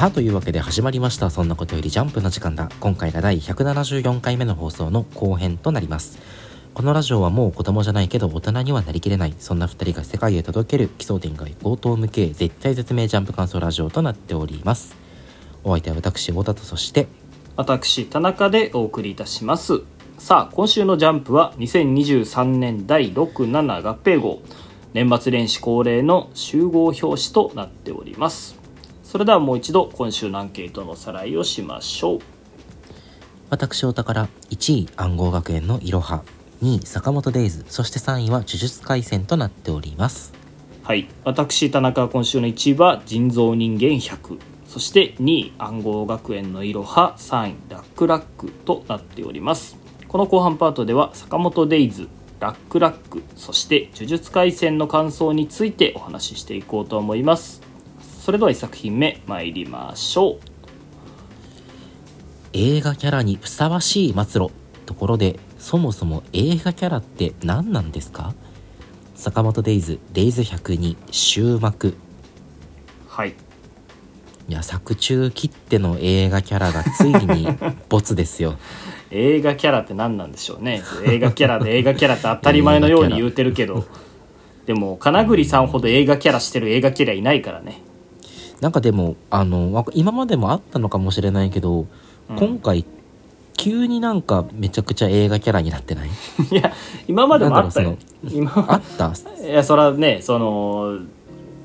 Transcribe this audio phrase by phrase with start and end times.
[0.00, 1.28] さあというわけで始まりました。
[1.28, 2.70] そんなことよりジャンプの時間だ。
[2.80, 6.18] 今回が第174回目の放送の後編となります。
[6.72, 9.34] このラジオはもう子供じゃないけど大人にはなりきれない。
[9.38, 14.96] そんな2人が世界へ届ける奇想天外強盗向け絶対絶命ジャンプ感想ラジオとなっております。
[15.64, 17.06] お相手は私太田とそして
[17.56, 19.82] 私田中でお送りいたします。
[20.16, 24.40] さあ今週のジャンプは2023年第67合併号
[24.94, 28.59] 年末年始恒例の集合表紙となっております。
[29.10, 32.18] それではもう一度今週のアンケートのおさらいをしましょう。
[33.48, 36.22] 私お宝1位暗号学園のいろは
[36.62, 40.32] 2位坂本デイズそして3位は呪術廻戦となっております。
[40.84, 41.08] はい。
[41.24, 44.38] 私田中は今週の1位は人造人間100
[44.68, 49.76] そして2位暗号学園のいろは3位ラックラックとなっております。
[50.06, 52.06] この後半パートでは坂本デイズ
[52.38, 57.69] ラックラックそして呪術廻戦の感想についてお話ししていこうと思います
[58.30, 60.38] それでは1作品目参りましょう。
[62.52, 64.52] 映画キャラにふさわしい末路。
[64.86, 68.32] ところでそもそも映画キャラって何なんですか？
[69.16, 71.96] 坂本デイズデイズ102終幕。
[73.08, 73.30] はい。
[74.48, 77.48] いや作中切っての映画キャラがついに
[77.90, 78.54] ボツですよ。
[79.10, 80.84] 映画キャラって何なんでしょうね。
[81.04, 83.86] 映画キャラで映画キャラって当たり前のように言うてるけど。
[84.66, 87.82] でも金栗さんほど映画キャラしてる映画キャラいないからね
[88.60, 91.86] なんかでもあのわ今までもあったのかもしれないけど、
[92.28, 92.36] うん。
[92.36, 92.84] 今回
[93.56, 96.08] 急になんかめちゃくちゃ映画キャラになってない？
[96.50, 96.72] いや
[97.08, 97.96] 今までもあったよ。
[98.30, 99.12] 今あった？
[99.46, 100.98] いやそれはねその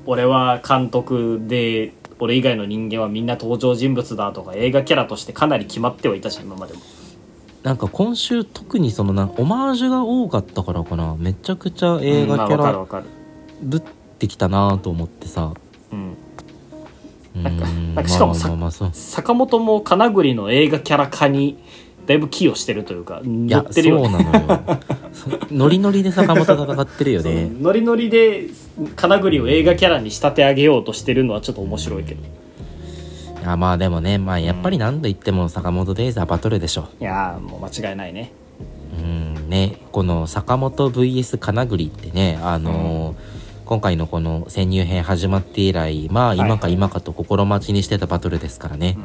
[0.06, 6.80] 俺は監督で俺以外の人間はみんな登場人物だとか映画キャラとしてかなり決まってはいたじゃん今までも。
[7.62, 11.14] なんか今週特にそのなオマージュが多かったからかな。
[11.18, 13.02] めちゃくちゃ映画キャラ
[13.62, 13.82] ぶっ
[14.18, 15.42] てきたなと思ってさ。
[15.42, 15.65] うんうー
[17.42, 17.94] なんかん。
[17.94, 21.58] なんかしかもさ坂本も金栗の映画キャラ化に
[22.06, 24.08] だいぶ寄与してるというか乗ってるよね。
[24.08, 24.78] そうなのよ。
[25.12, 27.50] そノリノリで坂本戦ってるよね。
[27.60, 28.44] ノリノリで
[28.94, 32.22] 金栗を映画キャラに仕立て上げようとしてるのはちょっと面白いけど。
[32.22, 36.88] いやまあでもねまあやっぱり何と言っても坂本デイズはバトルでしょ。
[37.00, 38.32] いやーもう間違いないね。
[38.98, 39.48] うん。
[39.48, 43.35] ねこの坂本 VS 金栗ってねあのー
[43.66, 48.96] 今回のこの潜入編始まって以来まあ今か今かと心待ちにしてたバトルですからね、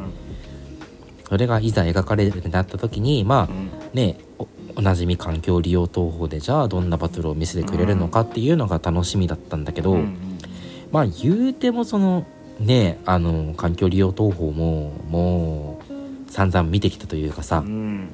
[1.27, 3.71] それがいざ描かれるってなった時にまあうん。
[3.93, 10.37] ねおおなじみ環境利用投法でじゃあどんなバトルを見せてくれるのかっていうのが楽しみだったんだけど、うん
[10.91, 12.27] まあ言うてもその
[12.59, 18.09] ねあの環境利用投法ももう散々見てきたというかさ、うん。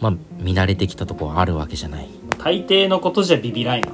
[0.00, 2.08] まあ見慣れてきたとこはあるわけじゃない。
[2.38, 3.86] 大抵のことじゃビビらんよ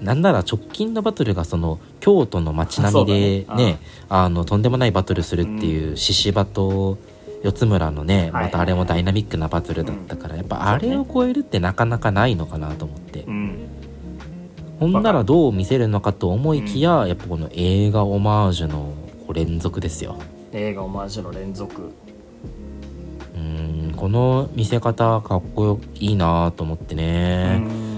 [0.00, 3.56] なんなら直近のバトルがその京都の街並みでね。
[3.56, 3.78] ね
[4.08, 6.98] あのとんでもないバトルするっていう獅子場と
[7.42, 8.44] 四つ村のねはい。
[8.44, 13.22] またあれもダイナミックなバトルだったからやっぱあれを超えるってなかなかないのかなと思って。
[13.22, 13.58] うん。
[14.78, 18.94] ほんならどう見せるのかと思いきややっぱこの映画オマージュの
[19.34, 20.16] 連続ですよ。
[20.52, 21.92] 映画オマージュの連続。
[23.34, 27.58] うーんこの見せ方かっこいいなと思ってうね。
[27.58, 27.89] んうん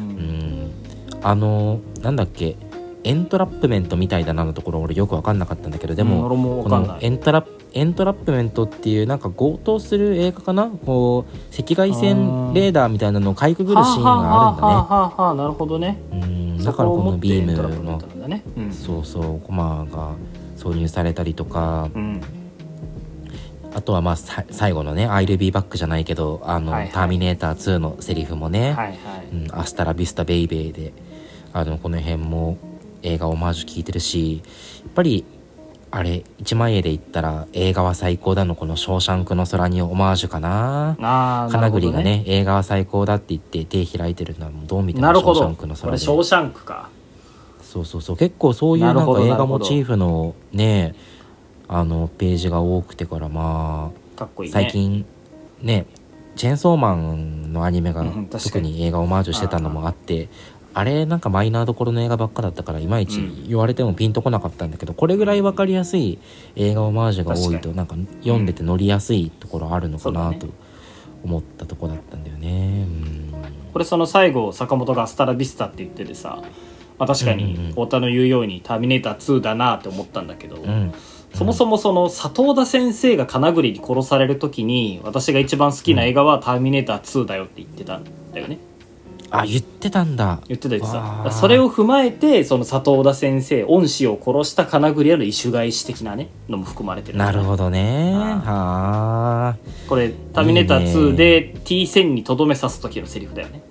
[1.23, 2.57] あのなんだっけ
[3.05, 7.45] エントラップメントみたいだなのところ俺よく分かんなかったんだけどでも、うん俺もこのエントラ
[7.75, 14.75] エントラップメントっていうなんか強盗する映画かなこう赤外線レーダーみたいなのをかいくぐるシーンがあるんだね。
[14.75, 20.13] はあはあはあはあなるほどねうんだそからこのビームのねうんそうそうコマが
[20.57, 22.21] 挿入されたりとかうん
[23.75, 28.97] あとはまあさ最後のね「I'll be back」じゃないけどあの、はいはいターミネーター2」のセリフもね、はいはい
[29.33, 30.93] うん、 Hasta la vista baby で
[31.53, 32.59] あのこの辺も
[33.03, 34.43] 映画オマージュ聞いてるし
[34.85, 35.25] やっぱり
[35.91, 40.97] あれ1万円で言ったら映画は最高だのこの「ショーシャンクの空にオマージュかな。
[41.01, 45.93] ああな金栗がね映画は最高だって言って手開いてるのはどう見てもショーシャンクの空で。
[45.93, 46.89] れショーシャンクか。
[47.61, 48.17] そうそうそう。
[48.17, 50.95] 結構そういうなんか映画モチーフのね
[51.69, 54.53] あのページが多くてからまあかっこいいね。
[54.55, 55.05] 最近
[55.61, 55.85] ね
[56.37, 60.31] チェーンソーマンのアニメが特に映画オマージュしてたのもあって
[60.75, 63.49] あれなんかマイナーどころの映画ばっかだったからいまいちうん。
[63.49, 66.19] 言われてもピンとこなかったんだけどこれぐらい分かりやすい
[66.57, 70.49] 映画オマージュが多いとなんか読んでて乗りやすいところあるのかなと
[71.25, 72.87] 思ったとこだったんだよね。
[72.89, 73.35] うん。
[73.73, 76.43] これその最後坂本が「アスタラビスタ」って言っててさ、
[76.99, 80.93] まあ、確かうんうんに太田の言うように「ターミネーター2」だなって思ったんだけど、うん
[81.35, 88.05] そもそもその佐藤田先生が金栗に殺される時に私が一番好きな映画は「ターミネーター2」だよって言ってたん
[88.35, 88.59] だよね。
[89.35, 90.41] あ言ってたんだ。
[90.47, 91.31] 言ってた言ってた。
[91.33, 97.19] それを踏まえてその佐藤田先生恩師を殺した金栗屋の異種返し的なねのも含まれてる。
[97.19, 98.13] なるほどね。
[98.15, 99.57] あはあ。
[99.89, 103.63] これ「ターミネーター2」で T1000 にとどめ刺す時のセリフだよね。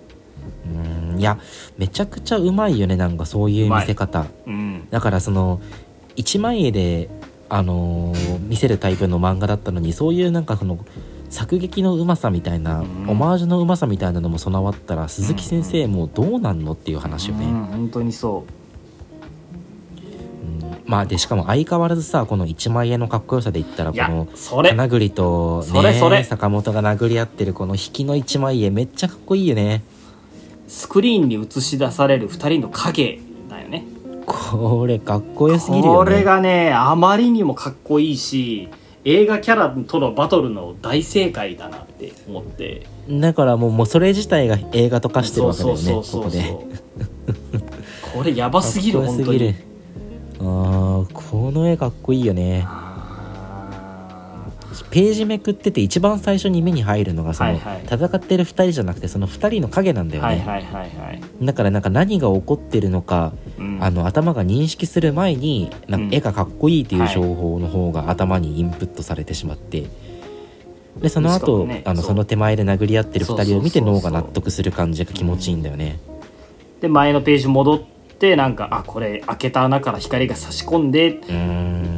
[1.13, 1.37] うんいや
[1.77, 4.25] めちゃくちゃうまいよねなんかそういう見せ方。
[4.47, 4.87] うん。
[4.89, 5.61] だからその
[6.15, 7.07] 一万円で
[7.49, 10.79] あのー見せるタイプの漫画だったのにそういうなんかその
[11.31, 13.09] 作劇のうまさみたいな、うん。
[13.09, 18.51] オマージュのうまさみたいなのも備わったら鈴木先生もうどうなんのっていう話よね、うん本当にそう。
[20.45, 20.83] ん。
[20.85, 24.71] まあでしかも相変わらずさこの一万円のかっこよさで言ったらこのそれ。
[24.71, 26.23] 金栗と、ね、それそれ。
[26.23, 29.83] 坂本が殴り合ってるこの引きの一万円めっちゃかっこいいよね。
[30.67, 33.85] スクリーンに映し出される2人の影だよね。
[34.25, 35.97] これかっこよすぎるよね。
[35.97, 38.69] これがねあまりにもかっこいいし
[39.03, 42.85] 映画キャラとのバトルの大正解だなって思って。
[43.09, 47.61] だからもうもうそれ自体が映画と化してるわけだよねそうそうそうここでそう。
[48.13, 49.55] これやばすぎる本当に。
[50.39, 52.63] あーこの絵かっこいいよね。
[52.67, 52.80] あ
[54.91, 57.81] ページめくってて一番最初に目に入るのがその、はいはい。
[57.85, 63.77] 戦ってる2人じゃなくてその2人の影なんだーよね、はいはいはいはい、だからなんか何が起こってるのか、うん。
[63.81, 66.09] あの頭が認識する前になんうん。
[66.09, 69.85] か絵がかっこいいっていうはい情報の方が頭にインプットされてしまって、
[70.99, 71.83] でその後、もね。
[71.85, 75.99] あのその手前で殴り合ってる2人を見て脳が納得する感じが気持ちいいんだよね。
[76.81, 77.81] で前のページ戻っ
[78.21, 81.19] てなんかあこれ開けた穴から光が差し込んで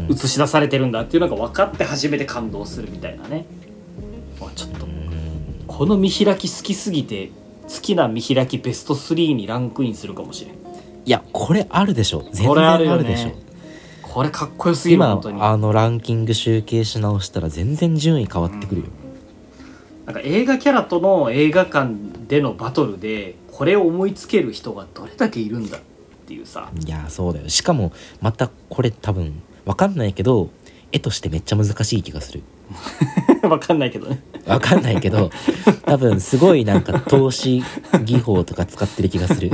[0.10, 3.46] 映し出されてるんだっていうのが分かって初めて感動するみたいなね。
[4.40, 4.88] わちょっと
[5.68, 7.32] この見開き好きすぎて
[7.64, 10.56] 好きな見開きベスト3にランクインするかもしれん。
[10.56, 10.58] い
[11.06, 12.26] やこれあるでしょ。
[12.32, 13.28] 全こ然あれあるでしょ。
[13.28, 13.44] ね
[14.02, 18.88] これかっこよすぎる今あのランキング集計し直したら全然順位変わってくるよ、
[20.06, 21.96] なんか映画キャラとの映画館
[22.28, 25.82] でのバトルでこれを思いつける人がどれだけいるんだっ
[26.24, 26.72] ていうさ。
[26.86, 27.50] いやそうだよ。
[27.50, 27.92] しかも
[28.22, 30.50] またこれ多分わかんないけど
[30.92, 32.44] 絵としてめっちゃ難しい気がする。
[33.44, 34.22] わかんないけどね。
[34.46, 35.30] わかんないけど
[35.86, 37.64] 多分すごいなんか投資
[38.04, 39.52] 技法とか使ってる気がする。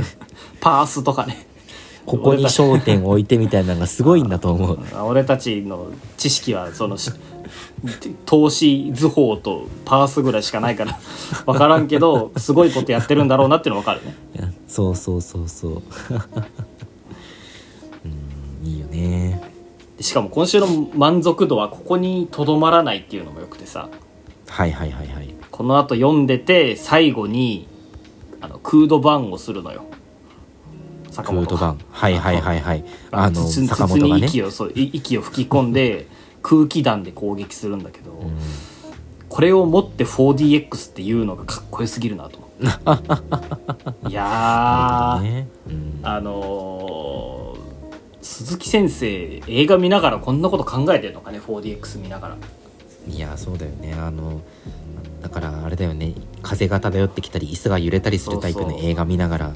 [0.60, 1.46] パースとかね
[2.06, 4.78] ここに焦点を置いてみたいなのがすごいんだと思う。
[5.04, 7.12] 俺たちの知識はそのし
[8.26, 10.98] 投資図法とパースぐらいしかないから
[11.46, 14.14] 分からんけどすごいことやってるんだろうなっていうの分かるね。
[14.68, 15.72] そうそうそうそう。
[18.04, 18.08] う
[18.64, 19.42] んいいよね。
[19.96, 23.88] でしかも今週の満足度はここにとどまらないっていうのもよくてさ。
[24.48, 25.34] はいはいはいはい。
[25.50, 27.66] このあと読んでて最後に
[28.40, 29.84] あのクードバンをするのよ
[31.22, 31.76] 坂本が。
[31.90, 32.84] はいはいはいはい。
[33.10, 34.20] あの坂本がね。
[34.22, 36.06] に息をそうい 息を吹き込んで
[36.42, 38.30] 空気弾で攻撃するんだけど、うん。
[39.28, 42.38] これを持って 4DX っていうのがかっこよすぎるなと。
[42.38, 42.46] 思
[42.94, 45.48] っていやー、ね。
[45.68, 46.00] うん。
[46.02, 47.70] あのー
[48.22, 52.36] 鈴木先生映画見ながらこんなこと考えてるのかね 4DX 見ながら。
[53.08, 53.94] いやそうだよね。
[53.94, 54.40] あの
[55.22, 56.14] だからあれだよね。
[56.42, 58.78] 風が漂ってきたり椅子が揺れたりするタイプそうそう。
[58.78, 59.52] の映画見ながら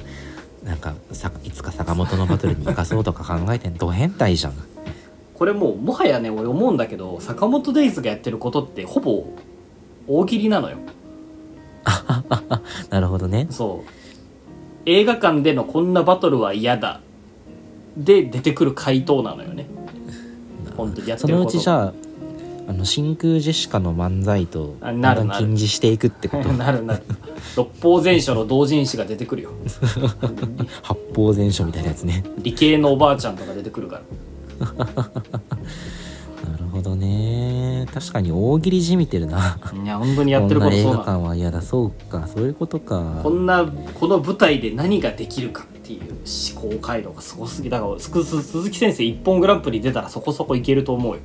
[0.65, 4.53] なんかさいつか坂本のバトルに生かそうとか考えてんド変態じゃん。
[5.35, 9.25] これもうもはやね俺思うんだけど坂本デイズがやってることってほぼ
[10.07, 10.77] 大喜利なのよ。
[12.89, 13.47] なるほどね。
[13.51, 13.89] そう。
[14.87, 17.01] 映画館でのこんなバトルは嫌だ。
[17.95, 19.67] で出てくる回答なのよね。
[20.75, 21.57] 本当にやってそのること。
[21.57, 21.93] うちじゃあ
[22.67, 26.49] あの真空ジェシカの漫才とあなるだんだん禁じしていくってこと。
[26.53, 27.03] なるなる。
[27.55, 29.51] 六法全書の同人誌が出てくるよ。
[30.81, 32.23] 八方全書みたいなやつね。
[32.39, 34.01] 理系のおばあちゃんとか出てくるか
[34.57, 34.65] ら。
[34.85, 37.85] なるほどね。
[37.93, 39.57] 確かに大喜利じみてるな。
[39.83, 40.97] いや本当にやってることそうなの。
[40.99, 41.61] 館は嫌だ。
[41.61, 42.27] そうか。
[42.27, 43.19] そういうことか。
[43.21, 43.65] こんな
[43.99, 51.21] この舞台で何ができるかっていう思考回路がすごすぎだから鈴木先生一本グランプリ出たらそこそこいけると思うよ。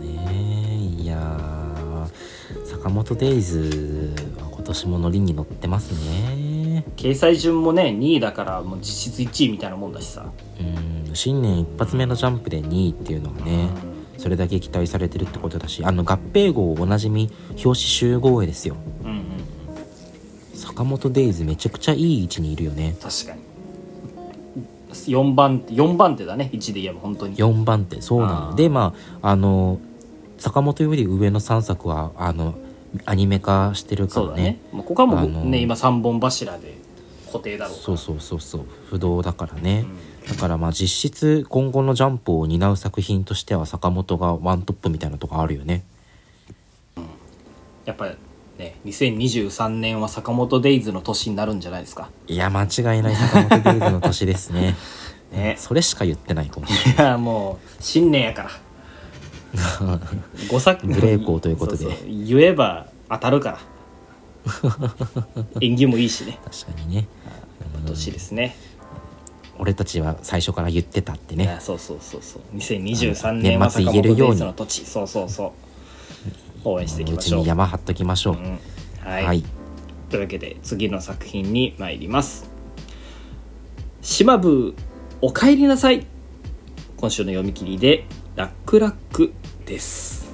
[0.00, 6.86] ね いやー坂本デイズは今年もノリに乗ってますね。
[6.96, 10.24] 掲載順もね2位だからもう実質1位みたいなもんだしさ。
[10.58, 10.62] う
[11.10, 13.68] ん新年一発目のジャンプで2位っていうのはね
[14.16, 18.76] それだけ期待されてるってことだしあの合併号おなじみ表紙集合絵ですよ。
[19.04, 19.33] うんうん
[20.64, 22.96] 坂本デイズめちゃくちゃいい位置にいるよね。
[23.00, 23.42] 確かに。
[24.94, 27.36] 4番手4番手だね1で言えば本当に。
[27.36, 29.78] 4番手そうなのでまああの
[30.38, 32.54] 坂本より上の3作はあの
[33.04, 34.28] アニメ化してるからね。
[34.28, 34.60] そうだね。
[34.72, 36.78] まあここはもうね今3本柱で
[37.26, 38.64] 固定だろうそうそうそうそう。
[38.88, 39.84] 不動だからね、
[40.24, 40.28] うん。
[40.32, 45.84] だからまあ実質今後のジャンプを担う作品としては坂本がワントップみたいなとこあるよね。
[47.84, 48.14] やっぱり
[48.58, 52.10] ね2023年は坂本デイズの年になるんじゃないですか。
[52.26, 53.16] いや間違いない。
[53.16, 54.76] 坂本デイズの年ですね。
[55.32, 55.56] ね。
[55.58, 56.66] それしか言ってないかも。
[56.66, 58.50] しれないいやもう新年やから。
[59.54, 61.86] 5作無礼講ということで。
[62.06, 63.58] 言えば当たるから。
[65.60, 66.38] 縁起もいいしね。
[66.44, 67.06] 確かにね。
[67.80, 68.56] 今年ですね、
[69.58, 71.58] 俺たちは最初から言ってたってね。
[71.60, 72.56] そうそうそうそう。
[72.56, 75.73] 2023年は坂本デイズの土地そうそうそう
[76.64, 77.40] 応援していきうましょう。
[77.40, 78.58] ちに山張っときましょう、うん。
[79.00, 79.44] はい、はい。
[80.10, 82.48] というわけで次の作品に参ります
[84.00, 84.74] 「しまぶー
[85.20, 86.06] おかえりなさい」
[86.96, 88.06] 今週の読み切りで
[88.36, 89.32] 「ラックラック」
[89.66, 90.32] です。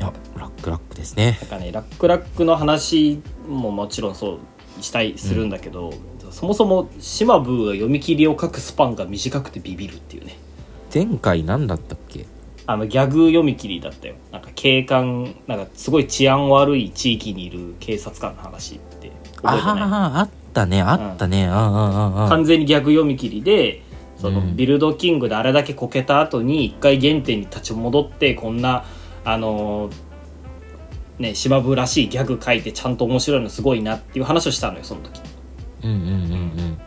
[0.00, 1.38] いやラックラックですね。
[1.42, 4.38] なんかねラックラックの話ももちろんそ
[4.78, 5.92] うしたりするんだけど、
[6.30, 10.38] そもそもしまぶーが読み切りを書くスパンが短くてビビるっていうね。
[10.94, 12.26] 前回何だったっけ？
[12.70, 14.14] あのギャグ読み切りだったよ。
[14.30, 19.10] なんか警官なんかすごい治安悪い地域にいる警察官の話って。
[19.42, 19.80] 覚えてない？
[19.80, 20.82] あああったね。
[20.82, 21.48] あったね、
[22.28, 23.82] 完全に逆読み切りで
[24.18, 24.56] そのうん。
[24.56, 28.84] ビルドキングであれだけこけた後に一回原点に立ち戻ってこんな
[29.24, 29.92] あのー
[31.20, 35.22] ね島部らしいギャグ書いてちゃんと面白いのすごいなっていう話をしたのよその時。
[35.84, 36.78] うんうんうん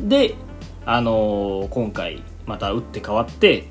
[0.00, 0.08] うん。
[0.08, 0.34] で
[0.84, 3.68] あのー今回また打って変わって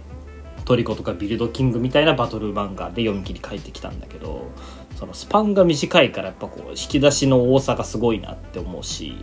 [0.68, 4.52] トリコとかビルドキングみたいなバトル漫画で読み切り書いてきたんだけど
[5.00, 9.16] そのスパンが短いからやっぱこう引き出しの多さがすごいなって思うし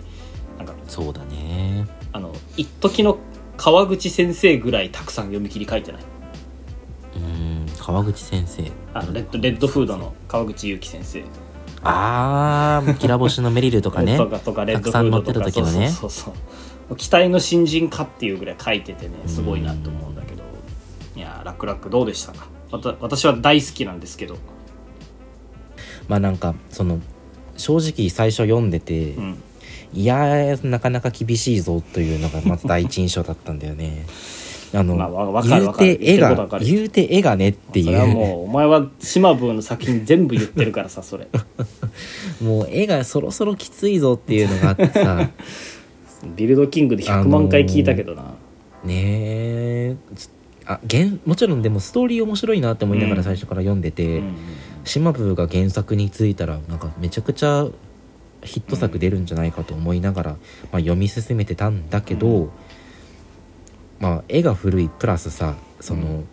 [0.57, 1.87] なんかそうだね。
[2.13, 3.19] あの一時の
[3.59, 6.03] 川口先生ぐらいたくさん読み切り書いてない？
[7.17, 8.63] うん川口先生。
[8.95, 11.25] あのレッドレッドフードの川口祐希先生。
[11.83, 14.17] ああきら星のメリルとかね。
[14.19, 15.89] とかとかレッドフたくさんードとか載ってる時のね。
[15.91, 16.41] そうそうそ
[16.91, 20.14] う期待の新人かっていうぐらい書いててねすごいなと思う
[21.45, 22.49] ラックラックどうでしたか？
[23.01, 24.37] 私は大好きなんですけど、
[26.09, 27.01] まあなんかその
[27.57, 29.43] 正直最初読んでて、うん、
[29.93, 34.07] いやーなかなか厳しいぞというのがまず第一印象だったんだよね。
[34.75, 38.07] あの、まあ言うて絵が言うて絵がねっていう。
[38.09, 41.29] もうお前は島ブーの作品全部言ってるからさそれ。
[42.43, 45.31] もう絵がそろそろきついぞっていうのがあってさ。
[46.37, 48.23] ビルドキングで100万回聞いたけどな、
[48.83, 50.29] ねえち
[50.67, 53.17] あ原もちろんでもストーリー面白いなって思いながうん。
[53.19, 54.35] ら最初から読んでて、うん
[54.85, 57.67] 島部が原作についたらなんかめちゃくちゃ
[58.43, 60.37] ヒット作出るんじゃないかと思いながら、ま
[60.75, 62.51] あ、読み進めてたんだけど、う
[63.99, 66.29] まあ絵が古いプラスさその、うん。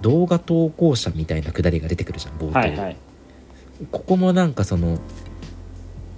[0.00, 2.96] 動画投稿者みたいなくだりが出てくるじゃん冒頭、はいはい。
[3.92, 4.98] ここもなんかその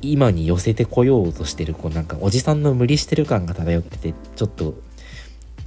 [0.01, 4.75] 今に寄せてこようとしてるこうなんかおじさんの無理してる感が漂っててちょっと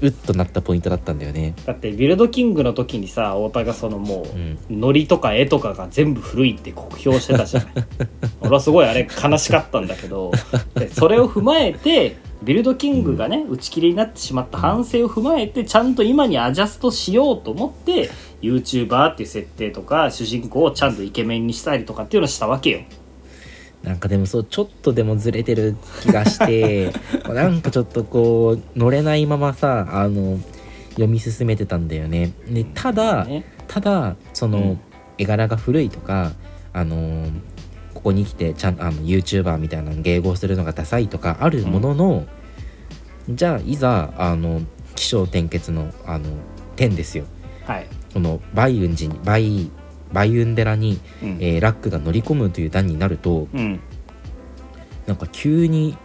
[0.02, 1.54] うっとなったポイントだったんだよね。
[1.66, 4.80] だってビルドキングの時にさ太田がそのもう、うん。
[4.80, 7.72] ノリとか絵とかが全部古いって酷評してたじゃない。
[8.42, 10.32] 俺はすごいあれ悲しかったんだけど
[10.76, 18.10] でそれを踏まえてビルドキングがね打ち切りになってしまった反省を踏まえてちゃんと今にアジャストしようと思って
[18.42, 22.82] YouTuber っていう設定とか主人公をちゃんとイケメンにしたりとかっていうのをしたわけよ
[23.86, 26.92] なんかでもそうちょっとでもずれてる気がして
[27.32, 30.40] なんかちょっとこう乗れないままさあの
[30.90, 32.32] 読み進めてたんだよね。
[32.50, 33.46] でただ、ね。
[33.68, 34.80] ただその、うん。
[35.18, 36.34] 絵柄が古いとか
[36.74, 37.28] あの
[37.94, 42.26] ここに来てちゃんあの YouTuber みたいなの迎合するのがダサいとかあるものの、
[43.30, 44.62] じゃあいざあの
[44.96, 46.26] 起承転結のあの
[46.76, 47.26] 点ですよ。
[47.66, 49.70] はい、この梅雲寺に梅
[50.14, 51.38] 梅雲寺に、うん。
[51.40, 53.80] えーラックが乗り込むという段になるとうん、
[55.08, 55.98] なんか急に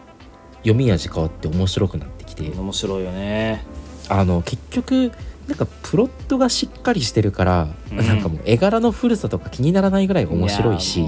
[0.58, 3.64] 読み味変わって面白くなってきて、面白いよね。
[4.08, 5.12] あの結局
[5.46, 7.96] なんかプロットがしっかりしてるから、うん。
[7.96, 11.06] なんかもう絵柄の古さとか気にならないぐらい面白いし。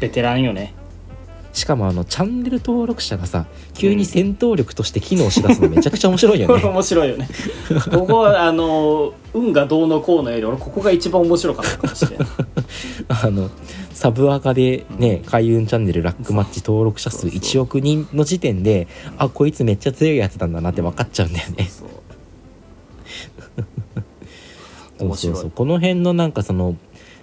[0.00, 0.74] ベテランよね
[1.58, 6.62] しかもあのチャンネル登録者がさ急に戦闘力として機能しだすのめちゃくちゃ面白いよね。
[6.64, 7.28] 面白いよね。
[7.90, 12.28] ここはあの運がどうのこうのより俺ここが一番面白かったかもしれない
[13.08, 13.50] あの
[13.92, 18.86] サブアカでね、開運チャンネルラックマッチ登録者数そうそう1億人の時点で
[19.18, 21.68] あこいつめっちゃ強いやつなんだなって分かっちゃうんだよね。
[21.68, 21.88] そう。
[24.98, 25.36] そう面白い。
[25.36, 26.76] そうこの辺のなんかその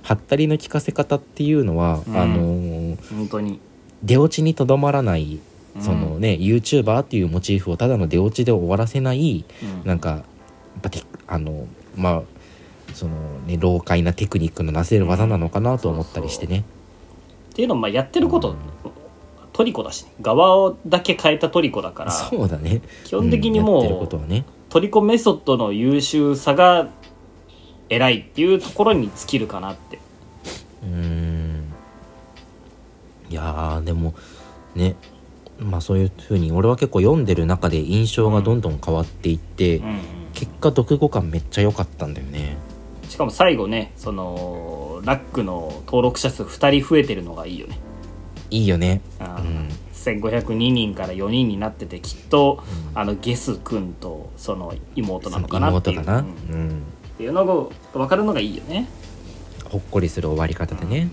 [0.03, 2.17] はったりの聞かせ方っていうのは、うん。
[2.17, 3.59] あのー本当に
[4.03, 5.39] 出落ちにとどまらない
[5.75, 5.81] うん。
[5.81, 9.87] そのね、YouTuber っていうモチーフをただの出落ちで終わらせないうん。
[9.87, 10.23] なんかやっ
[10.81, 10.89] ぱ
[11.27, 12.23] あのまあ
[12.93, 16.63] そのね老快なテクニックのなせる技なのかなと思ったりしてね。
[17.51, 18.55] っていうのもまあやってること
[19.53, 20.11] トリコだしね。
[20.21, 22.81] 側をだけ変えたトリコだからそうだね。
[23.05, 24.45] 基本的にもうことはね。
[24.69, 26.89] トリコメソッドの優秀さが
[27.87, 29.99] 偉いっていうところに尽きるかなって
[33.29, 34.13] いやーでも
[34.75, 34.95] ね
[35.59, 39.99] まあそういう風に俺は結構読んでる中で印象がどんどん変わっていって、うんうん
[40.35, 42.57] 結果読後感めっちゃ良かったんだよね。
[43.07, 47.79] しかも最後ねそのラックの登録者数2人増えてるのがいいよね。
[48.51, 49.01] いいよね。
[49.21, 49.69] うん。
[49.93, 52.63] 1502人から4人になっててきっと、
[52.93, 57.31] あのゲス君とその妹なのかなっていう。
[57.31, 57.53] のが
[57.93, 58.87] 分かるのがいいよね。
[59.63, 61.09] ほっこりする終わり方でね、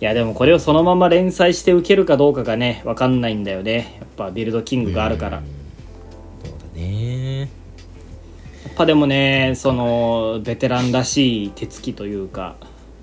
[0.00, 3.98] いやでもこれをそのまま連載して受けるかどうかがね分かんないんだよね。
[4.00, 5.44] やっぱビルドキングがあるから、うん
[6.42, 7.40] そうだね。
[7.40, 7.48] やっ
[8.76, 12.56] ぱでもねそのベテランらしい手つきというか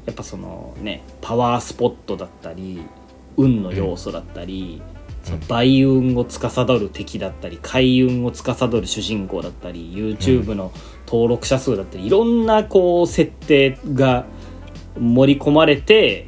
[0.08, 2.82] やっぱそのねパワースポットだったり
[3.36, 4.82] 運の要素だったり、
[5.24, 10.72] その倍運を司る敵だったり開運を司る主人公だったり YouTube の
[11.06, 14.25] 登録者数だったり、いろんなこう設定が
[15.00, 16.27] 盛り込まれて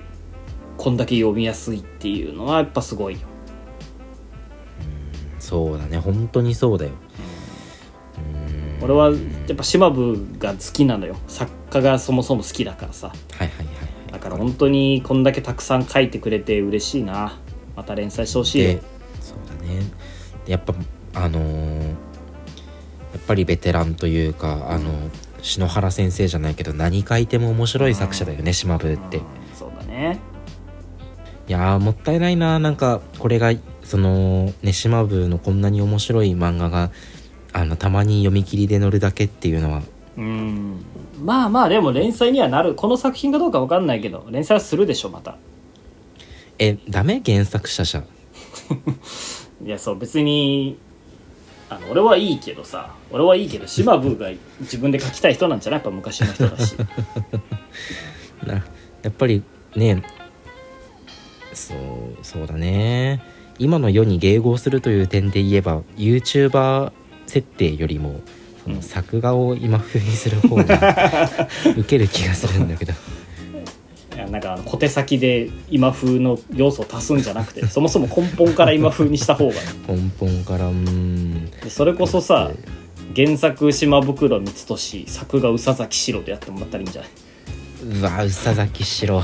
[0.79, 3.27] こんだけ読みやすいっていうのはやっぱすごいよ。
[5.37, 5.97] そうだね。
[5.97, 6.91] 本当にそうだよ。
[8.79, 8.83] うん。
[8.85, 9.15] 俺はや
[9.51, 11.17] っぱ島部が好きなのよ。
[11.27, 13.09] 作家がそもそも好きだからさ。
[13.09, 13.71] はいはいはいは
[14.09, 14.11] い。
[14.13, 17.37] だから本当にこんだけたくさん書いてくれて嬉しいな。
[17.75, 18.69] また連載してほしいよ。
[18.75, 18.81] で
[19.19, 19.81] そうだね。
[20.45, 20.73] でやっぱ
[21.13, 21.95] あのーや
[23.17, 24.93] っぱりベテランというかあの
[25.41, 29.17] 篠原先生じゃないけど何書いても面白い作者だよね島部って。
[29.17, 29.23] うん。
[29.53, 30.19] そうだね
[31.49, 33.51] いやーもったいないななんかこれが
[33.83, 36.91] そのね島部のこんなに面白い漫画が
[37.53, 39.81] あのたまに読み切りで載るだけっていうのは。
[40.15, 40.85] うん。
[41.23, 42.75] まあまあでも連載にはなる。
[42.75, 45.37] この作品かどうか分かんないけど連載はするでしょまた。
[46.59, 48.03] えダメ原作者じゃ
[49.65, 50.77] いやそう別に
[51.69, 52.93] あの俺はいいけどさ。
[53.11, 54.29] 俺はいいけど島部が
[54.61, 55.81] 自分で書きたい人なんじゃない？
[55.81, 56.75] やっぱ昔の人だし。
[58.45, 58.53] な
[59.01, 59.41] やっぱり
[59.75, 60.03] ね
[61.67, 61.77] そう
[62.25, 63.21] そうだね。
[63.57, 66.91] 今の世に迎合するという点で言えば YouTuber
[67.27, 68.21] 設定よりも
[68.63, 72.93] その作画を今風にする方が ウケる気がするんだけど。
[74.15, 79.53] いやなんかあの小手先で今風の要素を足すんじゃなくてそもそも根本から今風にした方が
[79.87, 81.45] 根本からうーん。
[81.63, 82.51] でそれこそさ
[83.15, 87.11] 原作島袋光俊作画宇佐崎史郎でやってもらったらいいんじゃない？
[87.99, 89.23] うわ宇佐崎しろ。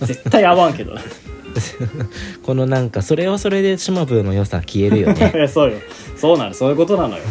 [0.00, 1.02] 絶対合わんけどね
[2.42, 5.48] このなんかそれはそれで島部の良さ消えるよね。
[5.52, 5.78] そうよ。
[6.16, 7.22] そうなのそういうことなのよ。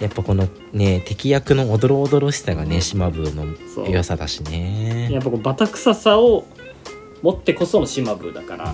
[0.00, 3.46] やっぱこのね敵役のおどろおどろしさがね島部の
[3.88, 5.08] 良さだしね。
[5.10, 6.46] やっぱこうバタ臭さを
[7.22, 8.72] 持ってこその島部だから、ま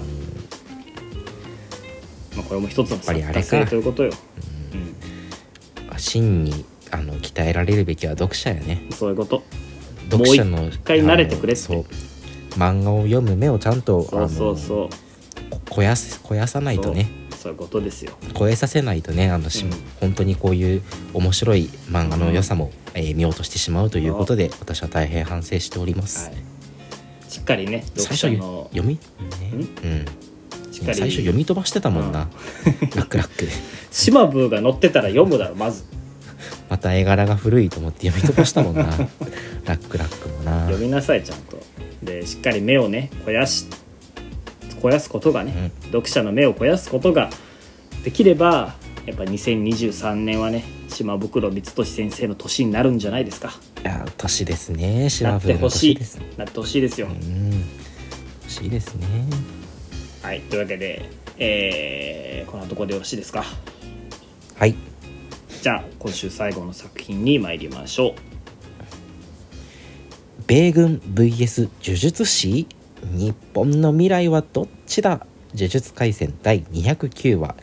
[2.40, 4.11] あ、これも一つの作家ということよ、
[4.75, 5.99] うん。
[5.99, 8.87] 真にあの鍛えられるべきは読者やね。
[8.90, 9.42] そういうこと。
[10.11, 11.62] 読者のもう一回慣れてくれって。
[11.62, 11.85] そう
[12.57, 14.88] 漫画を読む目をちゃんとそうそうそう。
[15.67, 17.09] 肥やす肥やさないとね。
[17.37, 17.53] そう。
[17.53, 18.12] いうことですよ。
[18.38, 19.71] 超えさせないとねあのし、うん。
[20.01, 26.37] 本当にこういう面白い漫画の良さも、えー見落としてしまうということで私は大変反省しております、はい。
[27.29, 29.01] しっかりね読最初者の読み、ね。
[29.53, 30.99] うん、しっかり。
[30.99, 32.29] 最初読み飛ばしてたもんな、
[32.95, 33.47] ラックラック。
[33.47, 33.53] で
[33.90, 35.85] 島部が載ってたら読むだろまず。
[36.69, 38.85] また絵柄が古いと思って読み飛ばしたもんな。
[38.85, 40.67] ラックラックもな。
[40.67, 41.59] 読みなさいちゃんと
[42.05, 43.67] でしっかり目をね肥やし
[44.69, 47.31] 肥やすことがね、読者の目を肥やすことが
[48.05, 48.75] できれば
[49.07, 53.53] やっぱ2023年はね島袋光俊先生の年になるんじゃないですか。
[53.83, 55.05] いや年ですね。
[55.05, 55.95] な島部のってほしい。
[55.97, 56.21] 年です。
[56.37, 57.51] なってほしいですよ、うん。
[58.43, 59.07] 欲しいですね。
[60.23, 63.45] はいというわけで、えーこんなところでよろしいですか？
[64.57, 64.75] はい。
[65.62, 68.14] じゃあ今週最後の作品に参りましょう
[70.47, 72.67] 米軍 VS 呪術師？
[73.03, 75.27] 日本の未来はどっちだ？
[75.55, 77.55] 呪術廻戦第209話。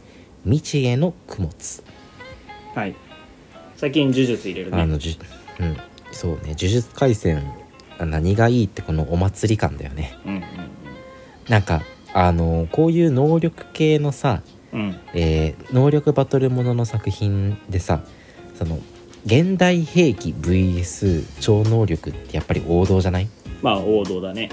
[0.46, 1.84] 未知への供物。
[2.74, 2.96] はい。
[3.76, 4.82] 最近呪術入れるね。
[4.82, 5.78] あのじゅうん。
[6.12, 6.40] そうね。
[6.44, 7.44] 呪術廻戦
[8.00, 10.18] あ何がいいってこのお祭り感だよね。
[10.26, 10.44] うんうん。
[11.50, 14.42] なんかあのこういう能力系のさ、
[14.74, 15.00] うん。
[15.14, 18.02] えー能力バトルものの作品でさ
[18.56, 18.80] その
[19.26, 23.28] 現代兵器 VS 超能力ってやっぱり王道じゃない？
[23.62, 24.50] まあ王道だね。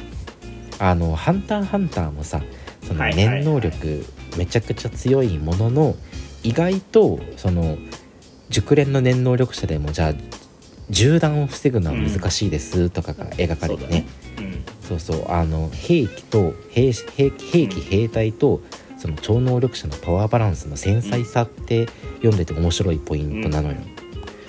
[0.79, 2.43] あの「ハンターハンター」もさ
[2.87, 4.05] その念能力
[4.37, 5.97] めちゃくちゃ強いものの
[6.45, 7.79] 意外とその
[8.49, 10.15] 熟練の念能力者でもじゃあ
[10.91, 14.07] 銃弾を防ぐのは難しいですとかが描かれてね,、
[14.39, 18.61] うんそうそうあの兵器と兵兵器兵器兵隊と
[18.97, 23.77] その超能力者のパワーバランスの繊細さって読んでて面白いポイントなのよ。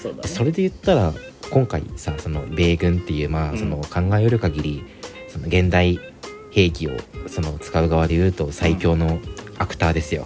[0.01, 0.21] そうだね。
[0.23, 1.13] でそれで言ったら
[1.49, 3.55] 今回さその米軍っていうまうん。
[3.55, 4.83] あその考えうる限り
[5.27, 5.99] その現代
[6.51, 6.91] 兵器を
[7.27, 9.19] その使う側で言うと最強の
[9.57, 10.25] アクターですよ、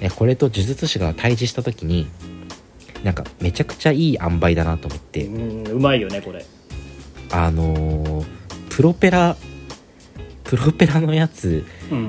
[0.00, 2.08] えこれと呪術師が対峙した時に
[3.04, 6.44] なんかめちゃくちゃいい塩梅だなと思って、うんうまいよねこれ。
[7.30, 8.26] あのー
[8.68, 9.36] プロペラ
[10.44, 12.08] プロペラのやつうん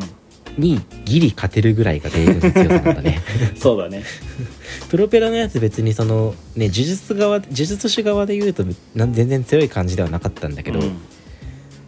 [0.58, 3.22] にギリ勝てるぐらいが米軍の強さなんだね。
[3.56, 4.04] そうだね。
[4.89, 8.63] プロペラのやつ別にそのね呪術側呪術師側で言うと
[8.96, 10.98] 全然強い感じではなかったんだけど、うん。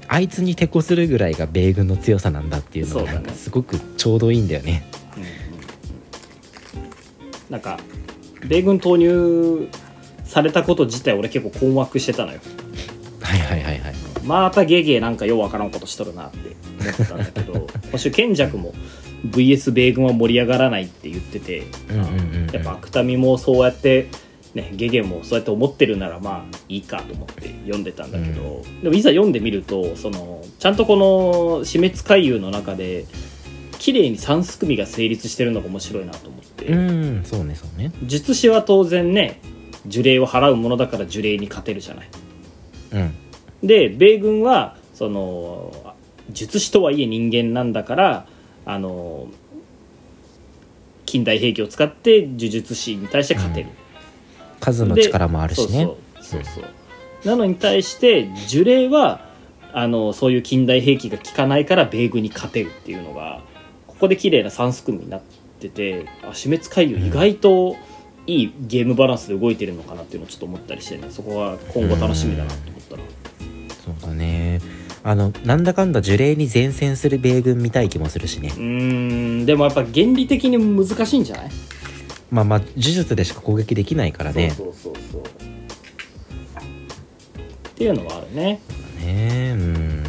[0.08, 4.84] あいつに抵抗するぐらいが米軍の強さなんだっていうのがなんかすごくちょうどいいんだよね。
[5.18, 5.24] うん。
[7.52, 7.80] なんか
[8.48, 9.68] 米軍投入
[10.24, 12.40] されたこと自体俺結構困惑してたのよ。
[13.22, 18.74] はいはいはいはいまたゲゲなんかようわからんことしとるなって思ってたんだけど 今週賢弱も
[19.28, 22.54] VS 米軍は盛り上がらないって言ってて、うんうんうんうん。
[22.54, 24.08] やっぱ芥見もそうやって
[24.54, 30.96] ねゲゲもそうやって思ってるならまあいいかと思って読んでたんだけど、でもいざ読んでみるとそのちゃんとこ
[31.60, 33.06] の死滅回遊の中で
[33.78, 37.92] 綺麗に3すくみが成立してるのが面白いなと思って、うんそうねそうね。
[38.04, 39.40] 術師は当然ね
[39.88, 42.10] 呪霊を払うものだから呪霊に勝てるじゃない。
[42.94, 43.14] うん
[43.64, 45.96] で米軍はその
[46.32, 48.28] 術師とはいえ人間なんだから
[48.66, 49.28] あの
[51.06, 53.70] 近代兵器を使って呪術師に対して勝てる、
[54.60, 55.86] 数の力もあるしね。
[55.86, 56.44] そうそう。
[56.44, 56.66] そうそう。
[57.26, 59.28] なのに対して呪霊は
[59.74, 63.42] あのそういう近代兵器が効かないから米軍に勝てるっていうのが
[63.88, 65.22] ここで綺麗な3すくみになっ
[65.60, 67.76] ててあ死滅回遊意外と
[68.26, 71.08] いいゲームバランスで動いてるのかなっていうのをちょっと思ったりしてね。
[71.10, 73.02] そこは今後楽しみだなと思ったら。
[74.00, 74.60] そうだね。
[75.02, 78.50] あのなんだかんだ呪霊に前線する米軍見たい気もするしね。
[78.56, 81.52] うーんでもやっぱ原理的に難しいんじゃない？
[82.30, 84.50] まあまあ呪術でしか攻撃できないからね。
[84.52, 85.26] そうそうそうっ
[87.76, 88.60] ていうのはあるね。
[89.00, 89.56] ね。
[89.56, 90.04] うん。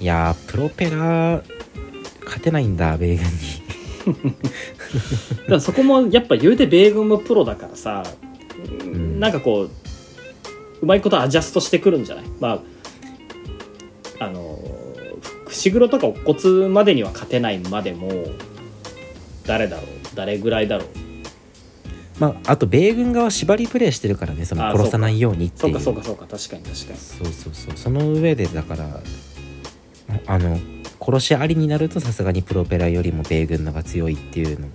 [0.00, 1.42] いやープロペラ
[2.24, 3.30] 勝てないんだ米軍に。
[4.04, 4.34] だか
[5.48, 8.04] らそこもやっぱ言うて米軍もプロだからさ、
[8.86, 9.18] ん。
[9.18, 9.70] なんかこう
[10.82, 12.24] うまいことアジャストしてくるんじゃない？
[12.38, 12.60] まあ
[15.54, 18.10] 伏黒とか乙骨までには勝てないまでも
[19.46, 19.86] 誰だろう？
[20.14, 20.88] 誰ぐらいだろう？
[22.18, 25.74] まああと米軍側縛りプレイしてるからねそのあ殺さないようにっていう。
[25.74, 26.98] かそうかそうか確かに確かに。
[26.98, 27.76] そうそうそう。
[27.76, 29.00] その上でだから
[30.26, 30.58] あの
[31.00, 34.68] 殺しありになるとさすがにプロペラよりも米軍のが強いっていうの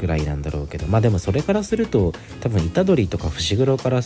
[0.00, 0.86] ぐらいなんだろうけど。
[0.86, 4.00] まあでもそれからすると多分虎杖とか伏黒から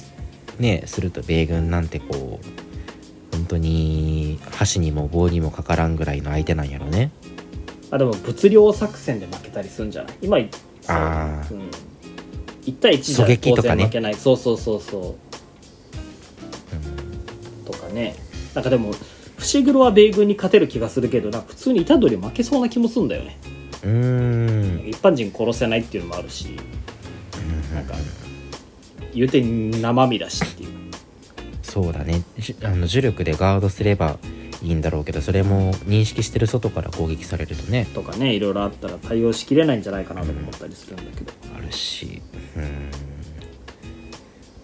[0.59, 2.72] ねすると米軍なんてこう
[3.33, 7.11] 本当に箸にも棒にもかからんぐらいの相手なんやろね。
[7.91, 10.17] あでも物量作戦で負けたりするんじゃない？
[10.23, 10.37] 今
[10.89, 11.55] あー。
[11.55, 11.71] うん、
[12.65, 14.15] 1対1じゃ当然負けない。
[14.15, 15.17] そうそうそうそ
[17.67, 17.71] う。
[17.71, 18.15] とかね。
[18.55, 18.93] なんかでも
[19.39, 23.39] 伏黒は米軍に勝てる気がするけどなんか普通に虎杖負けそうな気もするんだよね。
[23.83, 24.89] うーん。
[24.89, 26.57] 一般人殺せないっていうのもあるし。
[27.75, 27.95] なんか
[29.15, 30.71] 言うて生身だしっていう
[31.73, 32.23] そうだね。
[32.37, 34.19] じあの呪力でガードすれば
[34.63, 37.87] いいんだろうけどそれも認識してる外から攻撃されるとね。
[37.95, 42.21] とかねいろいろあったら対応しきれないんじゃないかなと思ったりするんだけど、あるし。
[42.59, 42.91] うん。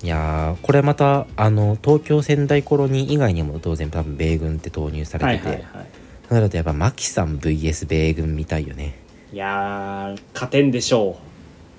[0.02, 5.86] いやーこれまたあの東京仙台コロニー以外にも当然多分米軍って投入されてて、はいはいはい。
[6.28, 8.98] そうなるとやっぱマキさん VS 米軍みたいよね。
[9.32, 11.16] いやー勝てんでしょ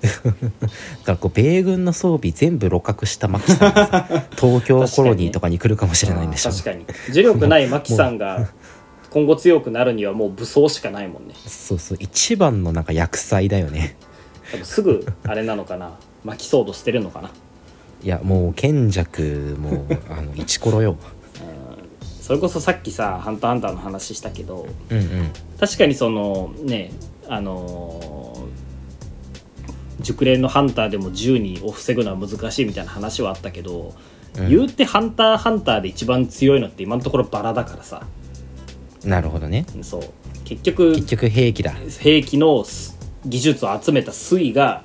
[0.00, 6.86] だからこう米軍の装備全部露獲したマキさんがさ 東京コロニーとかに来るかもしれないんでしょ確かに。
[7.08, 8.48] 呪力ないマキさんが
[9.10, 11.34] 今後強くなるにはもう武装しかないもんね。
[11.46, 11.98] そうそう。
[12.00, 13.96] 一番のなんか薬剤だよね。
[14.52, 15.98] 多分すぐあれなのかな。
[16.24, 17.30] 巻きソード捨てるのかな。
[18.02, 20.96] いやもう賢弱もあのイチコロよ。
[22.22, 25.30] それこそさっきさ「ハンターハンター」の話したけどうんうん。
[25.58, 26.92] 確かにそのね
[27.28, 28.59] あのー
[30.00, 33.94] 熟練のハンターでも銃にを防ぐのは難しいみたいな話はあったけど、
[34.38, 34.48] うん。
[34.48, 38.06] 言うてハンターハンターで一番強いのって今のところバラだからさ。
[39.04, 39.66] なるほどね。
[39.82, 40.02] そう。
[40.44, 41.72] 結局結局兵器だ。
[42.00, 44.82] 兵器のす技術を集めた水が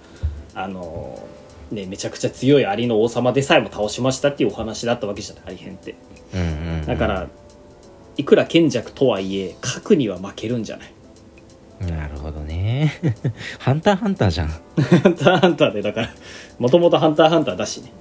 [0.53, 1.35] あのー
[1.71, 5.95] ねめちゃくちゃ強いアリの王様でさえも倒しましたっていうお話だったわけじゃないアリ編って。
[6.33, 6.51] うんうん、う
[6.83, 7.27] ん、だから
[8.17, 10.93] いくら賢弱とはいえ核には負けるんじゃない
[11.79, 12.93] なるほどね。
[13.59, 14.47] ハンターハンターじゃん。
[14.47, 14.55] ハ
[15.09, 16.09] ンターハンターでだから
[16.57, 17.91] もともとハンターハンターだしね。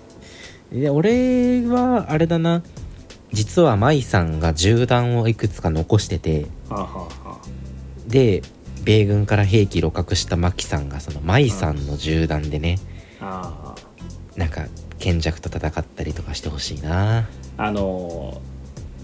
[0.72, 2.62] で俺はあれだな。
[3.32, 6.46] 実は舞さんが銃弾をいくつか残してて。
[6.68, 7.38] はあはあは
[8.06, 8.42] で
[8.84, 12.78] 米軍から兵器露獲したマキさんがその舞さんの銃弾でね。
[13.20, 13.82] ああ。
[14.36, 14.66] なんか
[14.98, 17.18] 賢弱と戦ったりとかしてほしいな。
[17.18, 17.26] あ
[17.58, 18.52] あのー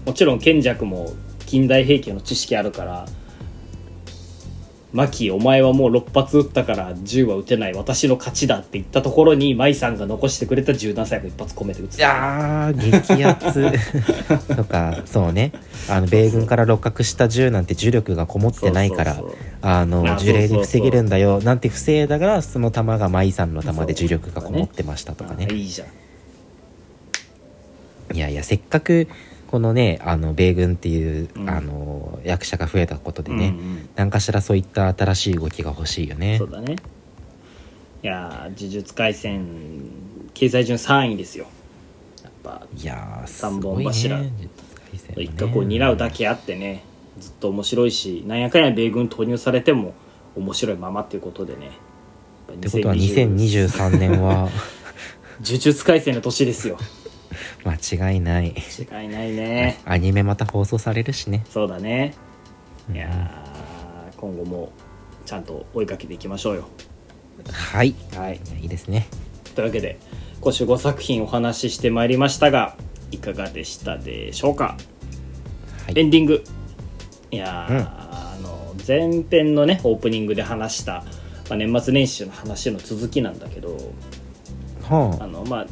[0.05, 1.13] もちろん賢弱も
[1.45, 3.05] 近代兵器の知識あるから
[4.91, 7.73] マキお前はもう6発撃ったから銃は撃てない。
[7.73, 11.97] 私の勝ちだって言ったところに舞さんが残してくれた銃弾最後一発込めて撃つ。
[11.99, 13.69] いやー激アツ。
[14.55, 15.51] とかそうね。
[15.89, 19.21] あの米軍から六角した銃なんて重力がこもってないから
[19.61, 20.57] あのあ樹齢そう。
[20.57, 25.47] そうそうで防げるんだよなんて防いだからその弾が舞さんの弾で重力がこもってましたとかね。
[25.49, 25.87] あいいじゃん。
[28.15, 29.07] いやいやせっかく
[29.49, 31.49] このねあの米軍っていう、うん。
[31.49, 33.89] あの役者が増えたことでね、うんうん。
[33.95, 36.37] 何かしらそういった新しい動きが欲しいよね。
[36.37, 36.75] そうだね。
[38.03, 39.47] いやー呪術廻戦
[40.35, 41.47] 経済順3位ですよ。
[42.23, 44.31] やっぱいやーす三ごいね本柱ね。
[45.17, 46.83] 一角を担うだけあってね
[47.19, 49.93] ずっと面白いしなんやかんや米軍投入されても
[50.35, 51.71] 面白いままっていうことでね。
[52.53, 54.47] ってことは2020 2023年は。
[55.41, 56.77] 呪術廻戦の年ですよ
[57.65, 58.47] 間違いない。
[58.47, 59.79] 違いないね。
[59.85, 61.43] アニメまた放送されるしね。
[61.49, 62.13] そうだね。
[62.89, 62.95] うん。
[62.95, 64.71] いやー今後も
[65.25, 66.67] ちゃんと追いかけていきましょうよ。
[67.51, 67.95] はい。
[68.15, 68.39] はい。
[68.61, 69.07] いいですね。
[69.55, 69.97] というわけで
[70.41, 72.75] 今週5作品お話ししてまいりましたが
[73.11, 74.77] いかがでしたでしょうか？
[75.85, 75.99] はい。
[75.99, 76.43] エンディング。
[77.31, 77.79] いやー、うん。
[77.81, 81.03] あの前編のねオープニングで話した、
[81.49, 83.77] まあ、年末年始の話の続きなんだけど
[84.89, 85.09] あ。
[85.09, 85.67] はのまあ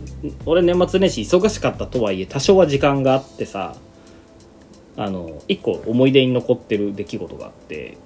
[0.45, 3.75] 俺年末年始忙しかったとはいえ多少は時間があってさ
[4.95, 7.97] あの一個思い出に残ってる出来事があって、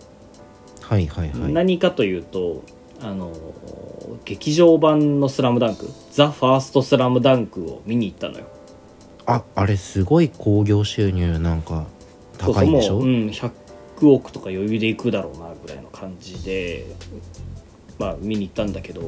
[0.84, 1.54] あはいはいはい。
[1.54, 2.64] 何かというと
[3.02, 3.32] あの
[4.26, 8.46] 劇場版の「スラムダンクザ・ファーストスラムダンクを見に行ったのよ。
[9.26, 11.86] ああれすごい興行収入なんか
[12.38, 12.94] 高いでしょ？
[12.94, 13.52] そうそうもう、うん、100
[14.10, 16.86] 億とか余裕でいくだろうなぐらいの感じで
[18.00, 19.02] まあ見に行ったんだけど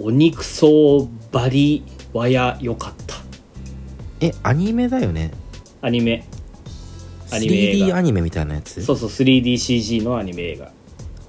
[0.00, 3.16] お肉そうバリワヤ良かった。
[4.20, 5.30] えアニメだよね。
[5.82, 6.24] アニメ。
[7.32, 8.82] アニメ映 3D 画アニメみたいなやつ？
[8.82, 10.72] そうそう 3DCG のアニメ映画。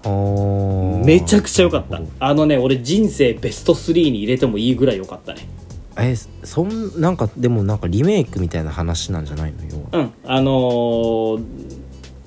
[0.06, 2.00] あめちゃくちゃ良かった。
[2.20, 5.48] あのね俺人生ベスト3に入れてもいいぐらい良かったね。
[5.96, 9.64] どえそんなんかでもなんかリメイクみたいな話なんじゃないの？
[9.66, 11.44] ようんあのー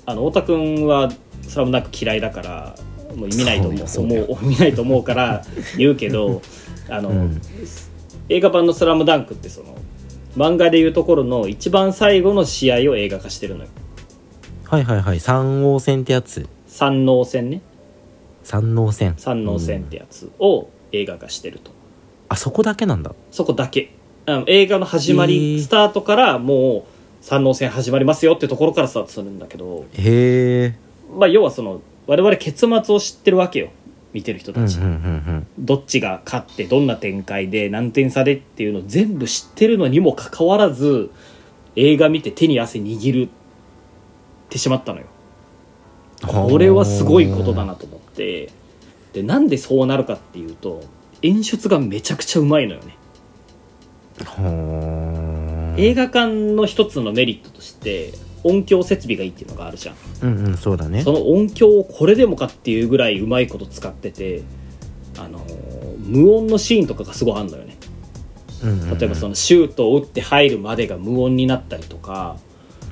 [0.07, 1.11] あの太田君は
[1.47, 2.75] 「スラムダンク嫌いだから
[3.15, 3.89] もう見ないと思う。
[3.89, 5.45] そうう見ないと思うから
[5.77, 6.43] 言うけど
[6.89, 7.41] あの、うん。
[8.29, 9.77] 映画版の「スラムダンクってその
[10.37, 13.71] 漫画でいうところの一番最後の試合を映画化してるのよ。
[14.65, 15.21] はいはいはい。
[15.21, 16.49] 三王戦ってやつ。
[16.69, 17.61] 三能戦ね。
[18.45, 19.15] 三王戦。
[19.17, 21.73] 三能戦ってやつを映画化してると、
[22.29, 23.13] あそこだけなんだ。
[23.33, 23.91] そこだけ。
[24.27, 25.63] あの映画の始まり、へー。
[25.63, 30.75] スタートからもう三能戦始まりますよってところからスタートするんだけど、へえ
[31.19, 33.71] まあ、要はその我々結末を知ってるわけよ。
[34.13, 41.11] 見てる人たち、うんうんうんどっちが勝ってどんな展開で何点差でっていうのを全部知ってるのにもかかわらず
[41.77, 43.29] 映画見て手に汗握るっ
[44.49, 45.07] てしまったのよ。
[46.23, 46.27] う。
[46.27, 48.51] んこれはすごいことだなと思って。
[49.13, 50.85] でなんでそうなるかっていうと
[51.23, 52.97] 演出がめちゃくちゃうまいのよね。
[54.25, 59.97] は映画館の一つのメリットとして音響設備がいいっていうのがあるじゃん。
[60.23, 61.03] うんうんそうだね。
[61.03, 64.43] その音響をこれでもかっていうぐらいうまいこと使ってて
[65.19, 65.45] あの
[65.99, 67.77] 無音のシーンとかがすごいあるのよね。
[68.63, 72.37] 例えばそのシュートを打って入るまでが無音になったりとか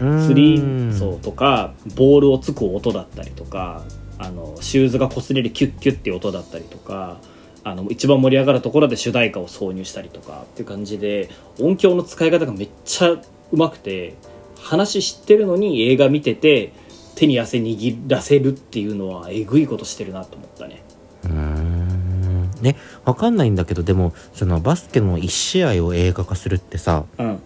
[0.01, 3.85] のスリーそうとかボールをつく音だったりとか
[4.19, 7.19] あのシューズが擦れるキュッキュッっていう音だったりとか
[7.65, 11.29] あの一番盛り上がるところで主題歌を挿入したりとかっていう感じで
[11.61, 14.15] 音響の使い方がめっちゃうまくて
[14.61, 16.73] 話知ってるのに映画見てて
[17.15, 20.83] 手に汗握らせるっていうのはえぐいことしてるなと思ったね。
[21.25, 22.51] うーん。
[22.61, 27.41] ねわかんないんだけどでもそのバスケの1試合を映画化するってさうん。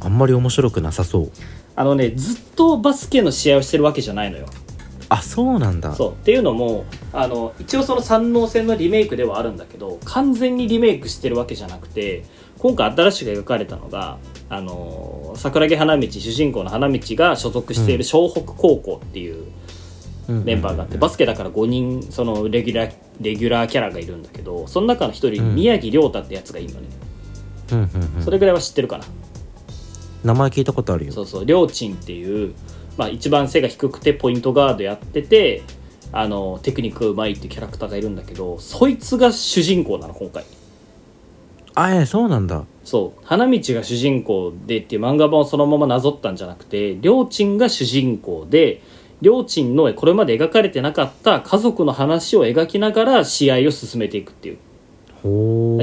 [0.00, 1.30] あんまり面白くなさそう。
[1.76, 4.46] あのねずっとバスケの試合をしてるわけじゃないのよ。
[5.08, 5.94] あそうなんだ。
[5.94, 6.12] そう。
[6.12, 12.24] っていうのもあの一応その三能戦のリメイクではあるんだけど完全にリメイクしてるわけじゃなくて
[12.60, 14.18] 今回新しく描かれたのが
[14.50, 19.46] あの桜木花道主人公の花道が所属している湘北高校っていう
[20.28, 26.88] メンバーがあって、バスケだから5人そのレギュラーレギュラーキャラがいるんだけどその中の1人宮城亮太ってやつがいるのね、
[27.72, 28.22] うんうんうん。
[28.22, 29.04] それぐらいは知ってるかな。
[30.22, 31.12] 名前聞いたことあるよ。
[31.12, 31.44] そうそう。
[31.46, 32.54] 亮珍っていう、
[32.98, 35.62] まあ、一番背が低くてポイントガードやってて
[36.12, 40.44] あのテクニックがうまいっていうキャラクターがいるんだけどそいつが主人公なの今回
[41.82, 42.64] あえそうなんだ。
[42.84, 43.24] そう。
[43.24, 48.82] 花道が主人公でっていう漫画版をそのままなぞったんじゃなくて亮珍が主人公で
[49.22, 54.58] 亮珍のこれまで描かれてなかった家族の話を描きながら試合を進めていくっていう。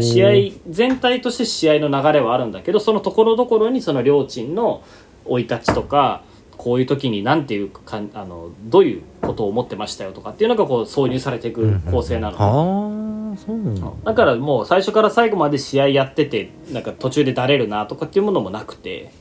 [0.01, 0.29] 試合
[0.67, 4.83] 全体として試合の流れはあるんだけどそのところどころにその両チームの
[5.25, 6.23] 生い立ちとか
[6.57, 12.96] こういう時に何ていうかあのどういうことを思ってましたよとかっていうのがこう挿入されていく構成なの、ああそうなん
[13.35, 13.91] だ。
[14.05, 19.11] だからもう最初から最後まで試合やっててなんか途中でだれるなとかっていうものもなくて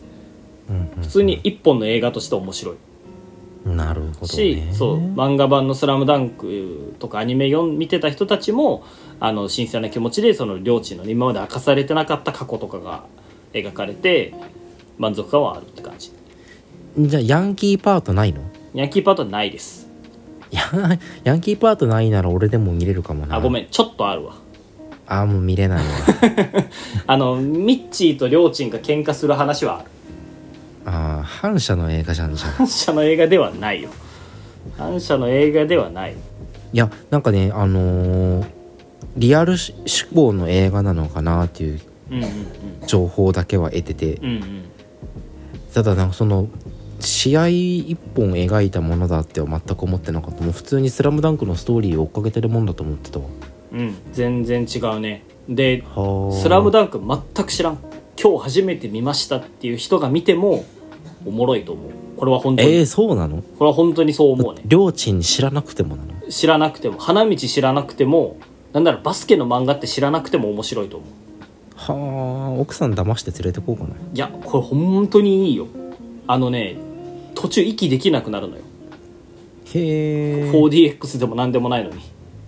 [0.69, 2.75] うん普通に一本の映画として面白い。
[2.75, 8.85] うんなるほどし、ねそう漫画版の「スラムダンクとかアニメ読ん見てた人たちも
[9.19, 13.03] あの新鮮な気持ちでその両チームの今まで明かされてなかった過去とかが
[13.53, 14.35] 描かれて
[14.99, 16.13] 満足感はあるって感じ。
[16.97, 18.41] じゃあヤンキーパートないの？
[18.73, 19.86] ヤンキーパートはないです
[20.57, 23.37] や ヤンキーパートないなら俺でも見れるかもな。
[23.37, 24.35] あごめんちょっとあるわ。
[25.09, 25.85] あーもう見れないわ。
[27.07, 29.85] あのミッチーとりょーちんが喧嘩する話はある。
[30.87, 32.51] あー反射の映画じゃんじゃん。
[32.53, 33.91] 反射の映画ではないよ。
[34.77, 36.15] 反射の映画ではない。
[36.73, 38.47] いやなんかねあのー
[39.17, 39.59] リアル思
[40.15, 41.81] 考の映画なのかなっていう
[42.87, 44.15] 情報だけは得てて。
[44.15, 44.43] うんうんうん。
[45.73, 46.49] ただなんかその
[47.01, 50.43] 試合一本描いたものだっては全く思ってなかった。
[50.43, 53.27] もう普通に「スラムダンクのストーリーを追っかけてるもんだと思ってたわ。
[53.73, 53.95] うん。
[54.13, 55.25] 全然違うね。
[55.49, 56.35] ではあ。
[56.35, 57.79] スラムダンク全く知らん。
[58.21, 60.65] 今日初めて見ましたっていう人が見ても
[61.25, 61.91] おもろいと思う。
[62.17, 63.43] これは本当に、えー、そうなの？
[63.43, 64.63] これは本当にそう思うね。
[64.65, 66.13] 両親知らなくてもなの？
[66.31, 66.99] 知らなくても。
[66.99, 68.39] 花道知らなくても。
[68.73, 71.09] なんならバスケの漫画って知らなくても面白いと思う。
[71.77, 73.91] はあ奥さん騙して連れてこうかな。
[73.91, 75.67] いやこれ本当にいいよ。
[76.27, 76.77] あのね
[77.37, 78.63] 途中息できなくなるのよ。
[79.75, 82.01] へえ 4DX でも何でもないのに。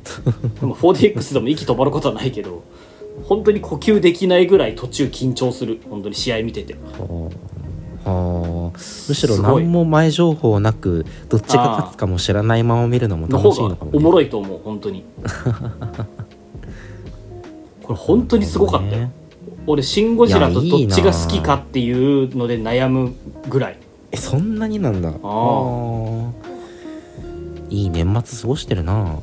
[0.61, 2.63] でも 4DX でも息止まることはないけど
[3.25, 5.79] 本当に呼吸できないぐらい途中緊張する。
[5.89, 6.75] 本当に試合見てて。
[6.75, 6.79] は
[8.05, 8.11] あ。
[8.11, 15.05] はあむしろ何も前情報なくどっちが勝つかも知らないまま見るのも楽しいのかも、おもろいと思う本当に。
[17.83, 19.13] これ本当にすごかったよ、ね
[19.67, 23.13] 俺シン・ゴジラとどっちが好きかっていうので悩む
[23.51, 23.77] ぐらい
[24.11, 25.11] えそんなになんだ。
[25.11, 26.33] あー。
[27.71, 29.19] いい年末過ごしてるな、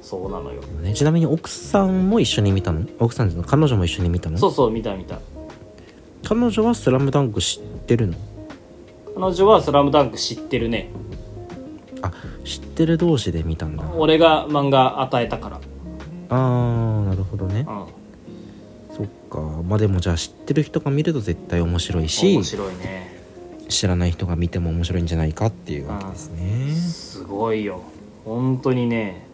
[0.00, 0.62] そうなのよ。
[0.62, 2.86] ね、ちなみに奥さんも一緒に見たの？
[3.00, 4.38] 奥さんじゃない彼女も一緒に見たの？
[4.38, 5.18] そうそう見た見た。
[6.22, 8.14] 彼女は「スラムダンク知ってるの？
[9.16, 10.90] 彼女は「スラムダンク知ってるね。
[12.00, 12.12] あ
[12.44, 13.84] 知ってる同士で見たんだ。
[13.96, 15.60] 俺が漫画与えたから。
[16.28, 17.66] あーなるほどね。
[17.68, 17.86] うん。
[18.96, 19.40] そっか。
[19.64, 22.34] まあでもじゃあ知ってる人が見ると絶対面白いし。
[22.34, 23.13] 面白いね
[23.68, 26.72] 知らない人が見ても面白いんじゃないかっていうわけですね。
[26.74, 27.82] すごいよ。
[28.24, 29.26] 本当にね。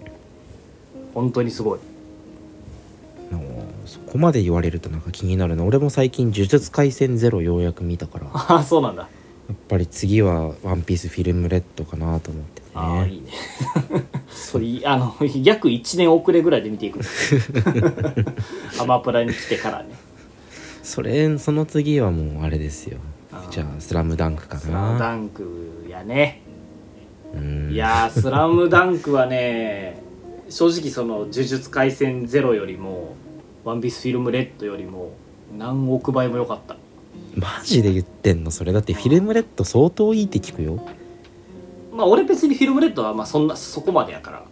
[1.15, 1.79] 本当にすごい。
[3.87, 5.65] そこまで言われるとなんか気になるな。
[5.65, 8.27] 俺も最近「呪術廻戦ゼロようやく見たから。
[8.27, 9.09] や ああそうなんだ。
[9.53, 12.73] っぱり次は「ワンピースフィルムレッドかなと思っててね。
[12.75, 13.31] ああいいね。
[14.31, 17.01] それあの約1年遅れぐらいで見ていく。
[18.81, 19.89] アマプラに来てからね。
[20.85, 22.99] それその次はもうあれですよ
[23.51, 26.43] じゃあ「スラムダンクかスラムなダンクやね。
[27.35, 27.71] うん。
[27.73, 30.03] いやースラムダンクはね
[30.49, 33.17] 正直その「呪術廻戦ゼロよりも
[33.65, 35.13] 「ワンピースフィルムレッドよりも
[35.59, 36.77] 何億倍も良かった。
[37.37, 38.51] マジで言ってんの？
[38.51, 40.81] それだってフィルムレッド相当いいって聞くよ。
[41.93, 44.45] まあ俺別にフィルムレッドはまあそんなそこまでやから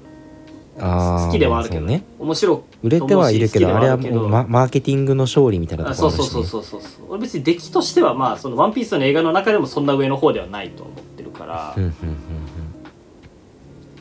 [0.78, 2.04] 好きではあるけどそうね。
[2.18, 7.06] 面白売れてはいるけどあれはもうママーケティングの勝利みたいなあとこそうそうろあるし、ね、そうそうそうそう。
[7.10, 11.76] 俺別に出来としてはまあその「ワンピースの映画の中でもそんな上の方ではないと思ってるから、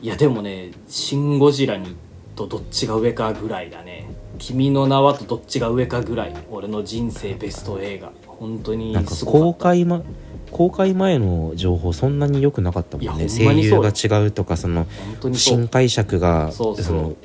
[0.00, 1.96] いやでもね「シン・ゴジラ」に
[2.36, 6.34] とどっちが上かぐらいだね「君の名は」とどっちが上かぐらい。
[6.50, 8.12] 俺の人生ベスト映画。
[8.38, 10.02] 本当にすごか公開,、ま、
[10.50, 13.28] 公開前の情報そんなに良くなかったもんね。
[13.28, 14.86] 声優が違うとかその
[15.32, 16.84] 新解釈がそうそう。
[16.84, 17.16] その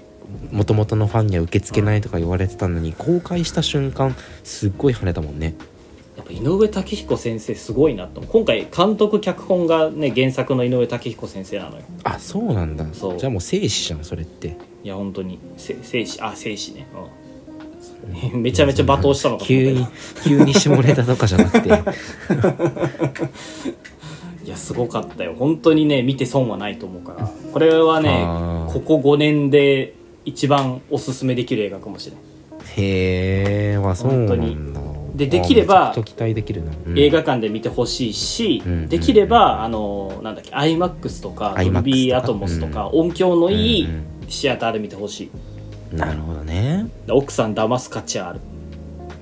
[0.52, 5.56] 元々のファンには受け付けないとか言われてたのに、公開した瞬間すっごい跳ねたもんね。
[6.18, 11.84] やっぱ井上武彦先生すごいなと今回監督脚本がね原作の井上武彦先生なのよ。
[12.04, 12.86] あそうなんだ。
[12.94, 13.18] そう。
[13.18, 14.58] じゃあもう生死じゃんそれって。
[14.84, 15.40] いや本当に。
[15.58, 17.23] せ生死あ生死ね、うん、
[18.34, 19.88] めちゃめちゃ罵倒したのか急に
[20.24, 21.70] 急に下ネタとかじゃなくて。
[24.46, 25.36] いやすごかったよ。
[25.40, 27.30] 本当にね見て損はないと思うから。
[27.54, 28.26] これはね
[28.68, 29.94] ここ5年で
[30.26, 32.24] 一番おすすめできる映画かもしれない、
[32.78, 34.82] へえはそうなんだ。
[35.16, 37.00] でできれば期待できるな、うん。
[37.00, 38.90] 映画館で見てほしいし、うん。
[38.90, 44.04] できればあのなんだっけ iMAX とかーアトモスとか、音響のいいうん。
[44.30, 45.32] シアターで見てほしい
[45.98, 46.88] なるほどね。
[47.06, 48.40] で奥さん騙す価値ある、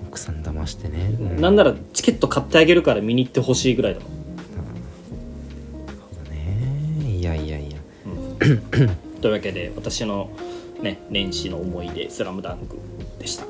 [0.08, 1.42] 奥さん騙してね、うん。
[1.42, 4.12] なんならチケット買ってあげるから見に行ってほしいぐらいだもん。
[6.32, 7.18] ね。
[7.18, 7.78] いやいやいや。
[9.22, 10.30] というわけで私の
[10.82, 12.78] ね年始の思い出「スラムダンク
[13.20, 13.46] でした。
[13.46, 13.48] い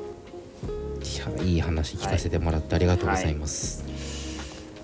[1.38, 3.84] やいい話聞かせてもらってありがとうございます。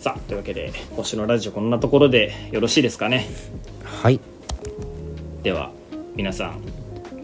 [0.01, 3.27] さあというわけで今週のラジオこんなところでよろしいですかね。
[3.85, 4.21] はい、
[5.43, 5.73] では
[6.15, 6.61] 皆さん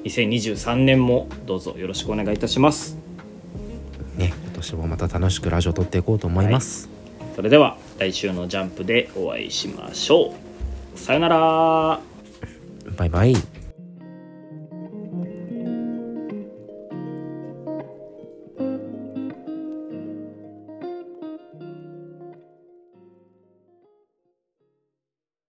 [0.05, 2.97] 2023年もどうぞよろしくお願いいたします。
[4.17, 6.89] ね今年もまた楽しくラジオ撮っていこうと思います、
[7.35, 10.35] それでは来週のジャンプでお会いしましょ
[10.95, 10.99] う。
[10.99, 12.01] さよなら。
[12.97, 13.35] バイバイ